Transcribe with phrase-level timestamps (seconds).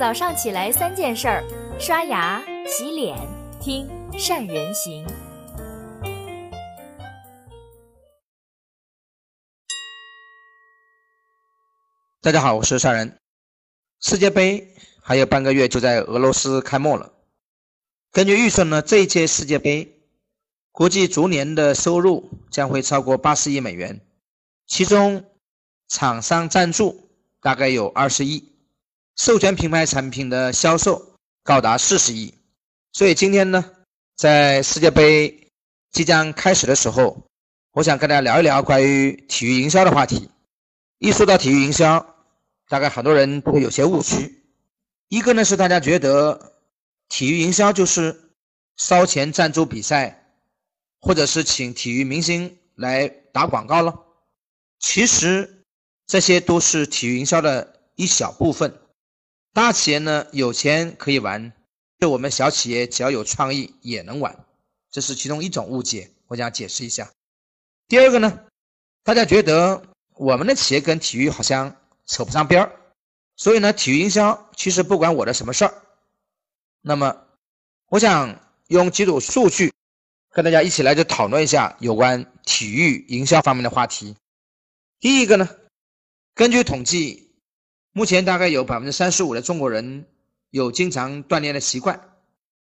[0.00, 1.44] 早上起来三件事儿：
[1.78, 3.18] 刷牙、洗脸、
[3.60, 3.86] 听
[4.18, 5.06] 善人行。
[12.22, 13.18] 大家好，我是善人。
[14.00, 17.12] 世界杯还有半个月就在俄罗斯开幕了。
[18.10, 20.00] 根据预算呢，这一届世界杯
[20.72, 24.00] 国际足联的收入将会超过八十亿美元，
[24.66, 25.26] 其中
[25.88, 27.10] 厂商赞助
[27.42, 28.49] 大概有二十亿，
[29.22, 32.32] 授权品牌产品的销售高达四十亿。
[32.90, 33.62] 所以今天呢，
[34.16, 35.50] 在世界杯
[35.92, 37.26] 即将开始的时候，
[37.72, 40.30] 我想跟大家聊一聊关于体育营销的话题。
[41.00, 42.16] 一说到体育营销，
[42.66, 44.42] 大概很多人都会有些误区。
[45.10, 46.54] 一个呢是大家觉得
[47.10, 48.30] 体育营销就是
[48.78, 50.32] 烧钱赞助比赛，
[50.98, 53.94] 或者是请体育明星来打广告了。
[54.78, 55.66] 其实
[56.06, 58.74] 这些都是体育营销的一小部分。
[59.52, 61.52] 大企业呢有钱可以玩，
[61.98, 64.44] 对我们小企业只要有创意也能玩，
[64.90, 67.10] 这是其中一种误解，我想解释一下。
[67.88, 68.44] 第二个呢，
[69.02, 69.82] 大家觉得。
[70.16, 72.72] 我们的企业跟体育好像扯不上边儿，
[73.36, 75.72] 所以呢，体育营销其实不管我的什么事儿。
[76.82, 77.24] 那么，
[77.88, 79.72] 我想用几组数据
[80.28, 84.14] 跟大家一起来就讨论一下有关体育营销方面的话题。
[84.98, 85.48] 第一个呢，
[86.34, 87.29] 根据统计，
[87.92, 90.06] 目前大概有百分之三十五的中国人
[90.50, 92.00] 有经常锻炼的习惯，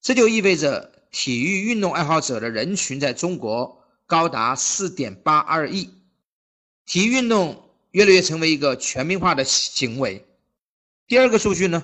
[0.00, 5.90] 这就意味着体育运动爱好者的人群在中国高达四点八二亿。
[6.86, 10.26] 体育运动越来越成为一个全民化的行为。
[11.06, 11.82] 第二个数据呢，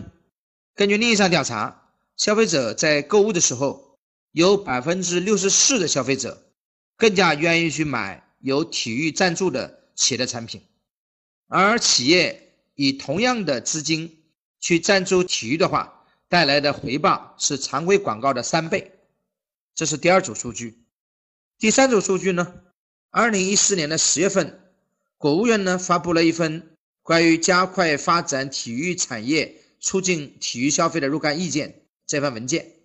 [0.74, 3.98] 根据另一项调查，消费者在购物的时候，
[4.32, 6.42] 有百分之六十四的消费者
[6.96, 10.62] 更加愿意去买有体育赞助的企业的产品，
[11.48, 12.49] 而企业
[12.82, 14.22] 以同样的资金
[14.58, 18.92] 去赞助体育的话，带来的回报是常规广告的三倍。
[19.74, 20.78] 这是第二组数据。
[21.58, 22.54] 第三组数据呢，
[23.10, 24.58] 二零一四年的十月份。
[25.18, 26.70] 国务院呢发布了一份
[27.02, 32.76] 关于加快发展体育产业、促进体育消费的若干意见这份文件，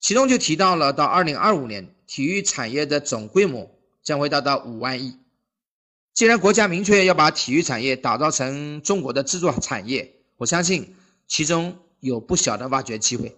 [0.00, 3.70] 其中就提到了到二零二五年，体育产业的总规模
[4.02, 5.18] 将会达到五万亿。
[6.14, 10.94] 既然国家明确要把体育产业打造成中国的支柱产业，我相信
[11.26, 13.36] 其中有不小的挖掘机会。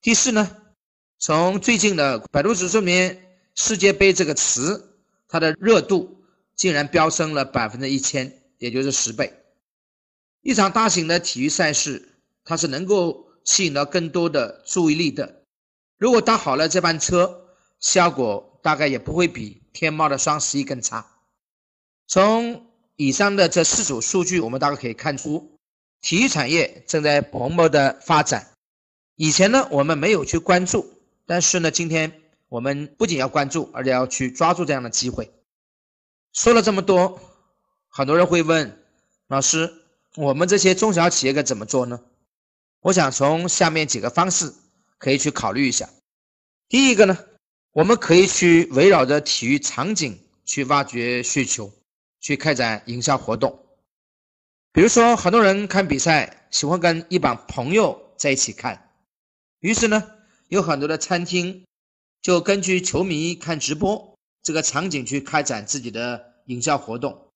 [0.00, 0.56] 第四呢，
[1.18, 6.12] 从最近的百度指数里面“世界杯”这个词，它的热度。
[6.56, 9.42] 竟然飙升了百分之一千，也就是十倍。
[10.40, 12.10] 一场大型的体育赛事，
[12.44, 15.42] 它是能够吸引到更多的注意力的。
[15.98, 17.48] 如果搭好了这班车，
[17.80, 21.04] 效果大概也不会比天猫的双十一更差。
[22.14, 22.64] 从
[22.94, 25.58] 以上的这四组数据，我们大概可以看出，
[26.00, 28.52] 体育产业正在蓬勃的发展。
[29.16, 30.94] 以前呢，我们没有去关注，
[31.26, 35.28] 但是呢，今天我们不仅要关注，而且要去抓住这样的机会。
[36.32, 37.18] 说了这么多，
[37.88, 38.80] 很多人会问
[39.26, 39.74] 老师：
[40.14, 42.00] 我们这些中小企业该怎么做呢？
[42.80, 44.54] 我想从下面几个方式
[44.98, 45.90] 可以去考虑一下。
[46.68, 47.18] 第一个呢，
[47.72, 51.72] 我们可以去围绕着体育场景去挖掘需求，
[52.24, 53.66] 去开展营销活动。
[54.72, 58.88] 比如说，很多人看比赛喜欢跟一帮朋友在一起看，
[59.60, 60.02] 于是呢，
[60.48, 61.66] 有很多的餐厅
[62.22, 64.16] 就根据球迷看直播。
[64.42, 67.28] 这个场景去开展自己的营销活动，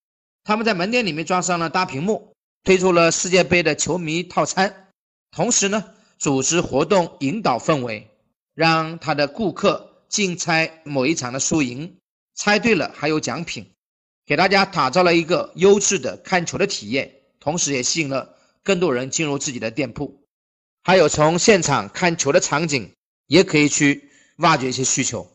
[0.45, 2.33] 他们在门店里面装上了大屏幕，
[2.65, 4.89] 推出了世界杯的球迷套餐，
[5.31, 8.11] 同时呢，组织活动引导氛围，
[8.55, 11.99] 让他的顾客竞猜某一场的输赢，
[12.35, 13.71] 猜对了还有奖品，
[14.29, 20.23] 给大家打造了一个优质的看球的体验，同时也吸引了更多人进入自己的店铺。
[20.85, 22.93] 还有从现场看球的场景，
[23.27, 25.27] 也可以去挖掘一些需求。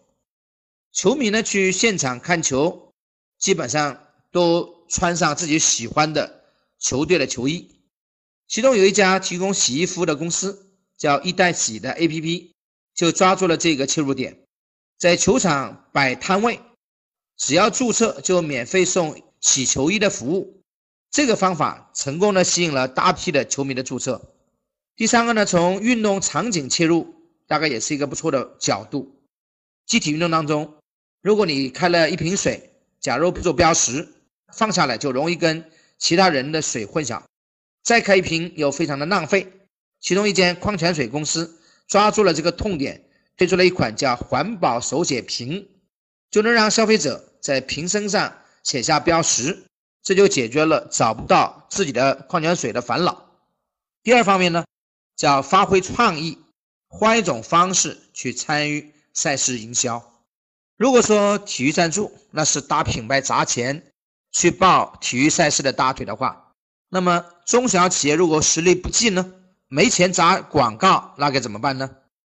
[0.91, 2.93] 球迷呢去现场看球，
[3.39, 3.99] 基本上
[4.31, 6.43] 都穿上自己喜欢的
[6.77, 7.67] 球队的球衣。
[8.47, 12.51] 其中有一家提供洗衣服务的公司叫一代洗的 APP，
[12.93, 14.45] 就抓住了这个切入点，
[14.99, 16.59] 在球场摆摊位，
[17.37, 20.61] 只要注册就免费送洗球衣的服务。
[21.11, 24.33] 这个方法成功的吸引了大批的球迷的注册。
[24.95, 27.15] 第三个呢，从运动场景切入，
[27.47, 29.19] 大概也是一个不错的角度。
[29.85, 30.75] 集体运动当中。
[31.21, 34.07] 如果你开了一瓶水，假如不做标识，
[34.53, 35.63] 放下来就容易跟
[35.97, 37.21] 其他人的水混淆。
[37.81, 39.51] 再开一瓶又非常的浪费。
[40.01, 43.05] 其中一间矿泉水公司抓住了这个痛点，
[43.37, 45.69] 推出了一款叫环保手写瓶，
[46.33, 48.33] 就能让消费者在瓶身上
[48.63, 49.65] 写下标识，
[50.01, 53.23] 这就解决了找不到自己的矿泉水的烦恼。
[54.01, 54.65] 第二方面呢，
[55.15, 56.39] 叫发挥创意，
[56.87, 60.03] 换一种方式去参与赛事营销。
[60.75, 63.91] 如果说体育赞助那是大品牌砸钱
[64.31, 66.51] 去抱体育赛事的大腿的话，
[66.89, 69.31] 那么中小企业如果实力不济呢，
[69.67, 71.91] 没钱砸广告，那该怎么办呢？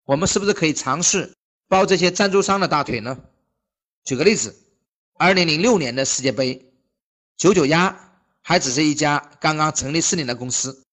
[0.06, 1.32] 我们是不是可以尝试
[1.68, 3.16] 包这些赞助商的大腿呢？
[4.04, 4.54] 举个例子，
[5.18, 6.74] 二零零六年的世界杯，
[7.38, 7.98] 九九鸭
[8.42, 10.84] 还只是一家刚刚成立四年的公司，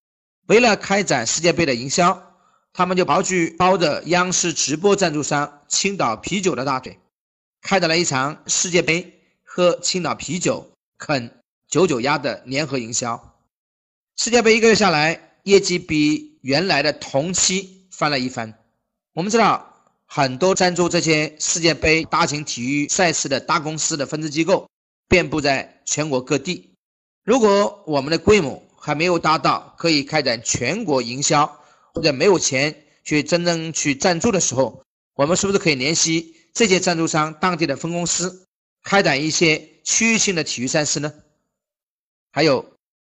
[0.47, 2.35] 为了开展世界杯的营销，
[2.73, 6.99] 他们就跑去包着央视直播赞助商青岛啤酒的大腿。
[7.63, 13.37] 开展了一场世界杯喝青岛啤酒、啃九九鸭的联合营销。
[14.17, 18.55] 世界杯一个月下来，业绩比原来的同期翻了一番。
[19.13, 19.70] 我们知道，
[20.13, 24.69] 很多赞助这些世界杯大型体育赛事的大公司的分支机构
[25.07, 26.75] 遍布在全国各地。
[27.23, 31.47] 如果我们的规模还没有达到可以开展全国营销，
[31.95, 32.75] 或者没有钱
[33.05, 34.83] 去真正去赞助的时候，
[35.15, 36.35] 我们是不是可以联系？
[36.53, 38.45] 这些赞助商当地的分公司
[38.83, 41.13] 开展一些区域性的体育赛事呢？
[42.33, 42.73] 还有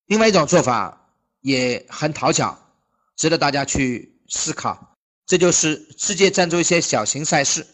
[0.05, 1.09] 另外一种做法
[1.41, 2.59] 也很讨巧，
[3.17, 4.92] 值得大家去思考。
[5.33, 7.67] 这就是世界赞助一些小型赛事。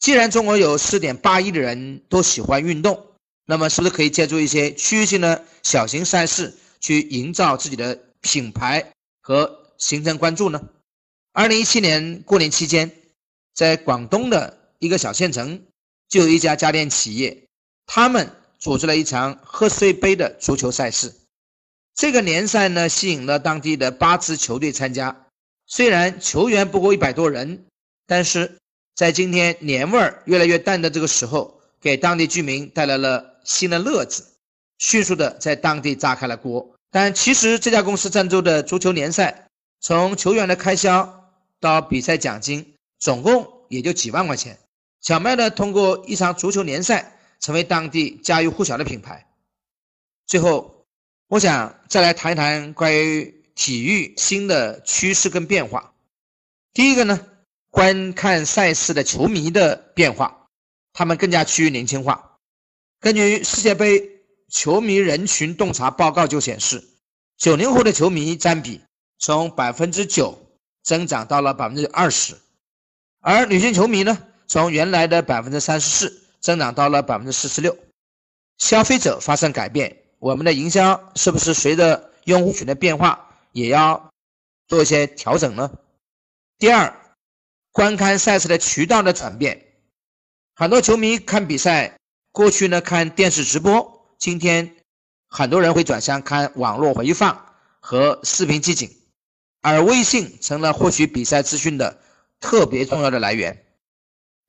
[0.00, 3.06] 既然中国有四点八亿的人都喜欢运动，
[3.46, 8.92] 那么是不是可以借助一些区域性的小型赛事去营造自己的品牌
[9.22, 10.60] 和形成关注呢？
[11.32, 12.92] 二零一七年过年期间，
[13.54, 14.58] 在广东的。
[14.78, 15.64] 一个小县城
[16.10, 17.46] 就有一家家电企业，
[17.86, 21.14] 他们组织了一场贺岁杯的足球赛事。
[21.94, 25.23] 这个联赛呢，吸引了当地的八支球队参加。
[25.66, 27.66] 虽然球员不过一百多人，
[28.06, 28.58] 但是
[28.94, 34.24] 在今天年味儿越来越淡的这个时候，给当地居民带来了新的乐子，
[34.78, 36.74] 迅速的在当地炸开了锅。
[36.90, 39.48] 但其实这家公司赞助的足球联赛，
[39.80, 44.58] 从球员的开销到比赛奖金，总共也就几万块钱。
[45.00, 49.26] 巧妙的通过一场足球联赛，成为当地家喻户晓的品牌。
[50.26, 50.86] 最后，
[51.28, 55.92] 我想再来谈一谈关于体育新的趋势跟变化。
[56.72, 57.20] 第一个呢，
[57.70, 60.48] 观看赛事的球迷的变化，
[60.92, 62.38] 他们更加趋于年轻化。
[63.00, 64.10] 根据世界杯
[64.48, 66.82] 球迷人群洞察报告就显示，
[67.36, 68.80] 九零后的球迷占比
[69.18, 70.38] 从百分之九
[70.82, 72.34] 增长到了百分之二十，
[73.20, 74.18] 而女性球迷呢？
[74.46, 77.74] 从原来的百分之三十四增长到了百分之四十六，
[78.58, 83.23] 消费者发生改变，我们的营销是不是随着用户群的变化
[83.54, 84.10] 也要
[84.66, 85.70] 做一些调整呢？
[86.58, 86.92] 第二，
[87.70, 89.64] 观看赛事的渠道的转变，
[90.56, 91.96] 很多球迷看比赛，
[92.32, 94.74] 过去呢看电视直播，今天
[95.28, 98.90] 很多人会转向看网络回放和视频集锦，
[99.62, 102.02] 而微信成了获取比赛资讯的
[102.40, 103.64] 特别重要的来源。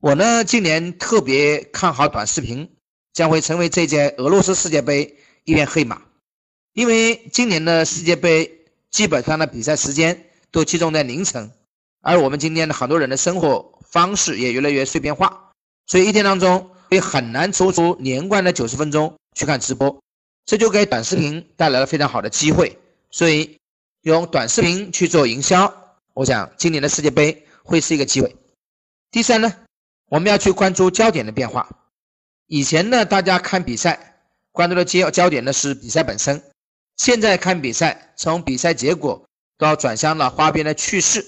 [0.00, 2.76] 我呢，今年特别看好短视频
[3.12, 6.02] 将会成为这届俄罗斯世界杯一匹黑马，
[6.72, 8.55] 因为今年的世界杯
[8.96, 11.52] 基本上的比赛时间都集中在凌晨，
[12.00, 15.50] 而我们今天的很多人的生活方式也越来越碎片化，
[15.86, 20.00] 所以一天当中会很难抽出连贯的九十分钟去看直播，
[20.46, 22.78] 这就给短视频带来了非常好的机会，
[23.10, 23.58] 所以
[24.00, 25.70] 用短视频去做营销，
[26.14, 28.34] 我想今年的世界杯会是一个机会。
[29.10, 29.54] 第三呢？
[30.08, 31.68] 我们要去关注焦点的变化。
[32.46, 36.42] 以前呢，大家看比赛关注的焦焦点呢是比赛本身，
[36.96, 41.24] 现在看比赛从比赛结果到转向了花边的趣事。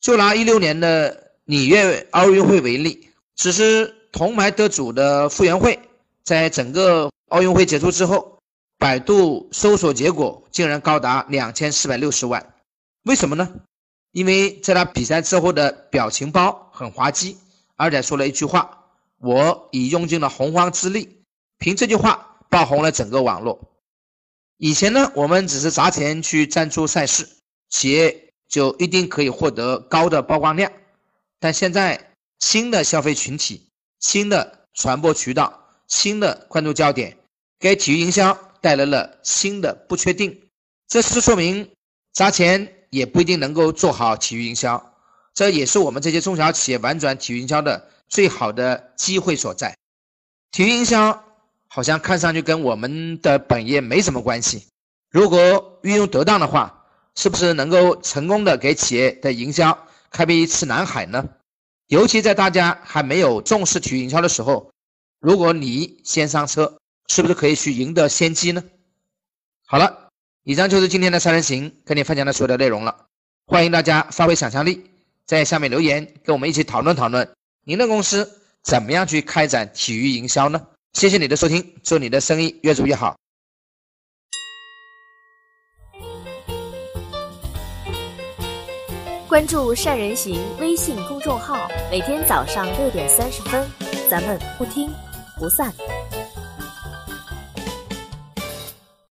[0.00, 5.78] 就拿一六年的里约奥运会为例，只是铜牌得主的傅园慧，
[6.22, 8.38] 在整个奥运会结束之后，
[8.78, 12.54] 百度搜索结果竟然高达两千四百六十万。
[13.04, 13.54] 为什么呢？
[14.12, 17.38] 因为在他比赛之后的表情包很滑稽。
[17.76, 18.84] 而且说了一句话
[19.18, 21.24] ：“我已用尽了洪荒之力。”
[21.58, 23.58] 凭这句话爆红了整个网络。
[24.64, 27.28] 以前呢，我们只是砸钱去赞助赛事，
[27.68, 30.72] 企业就一定可以获得高的曝光量。
[31.38, 33.68] 但现在新的消费群体、
[34.00, 37.14] 新的传播渠道、新的关注焦点，
[37.58, 40.48] 给体育营销带来了新的不确定。
[40.88, 41.70] 这是说明
[42.14, 44.82] 砸钱也不一定能够做好体育营销。
[45.34, 49.76] 这也是我们这些中小企业玩转体育营销的最好的机会所在。
[50.52, 51.22] 体育营销
[51.74, 54.68] 好像看上去跟我们的本业没什么关系，
[55.10, 56.84] 如果运用得当的话，
[57.16, 59.76] 是不是能够成功的给企业的营销
[60.08, 61.28] 开辟一次蓝海呢？
[61.88, 64.70] 尤其在大家还没有重视体育营销的时候，
[65.18, 66.78] 如果你先上车，
[67.08, 68.62] 是不是可以去赢得先机呢？
[69.66, 70.10] 好了，
[70.44, 73.06] 以上就是今天的三人行跟你分享的所有的内容了。
[73.48, 74.88] 欢迎大家发挥想象力，
[75.26, 77.28] 在下面留言跟我们一起讨论讨论，
[77.64, 80.68] 您的公司怎么样去开展体育营销呢？
[80.94, 83.16] 谢谢你的收听，祝你的生意越做越好。
[89.28, 93.68] 关注善人行微信公众号，每天早上六点三十分，
[94.08, 94.88] 咱们不听
[95.36, 95.74] 不散。